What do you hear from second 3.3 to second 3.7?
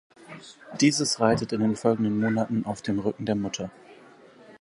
Mutter.